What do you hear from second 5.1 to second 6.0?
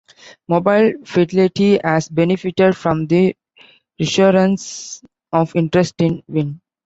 of interest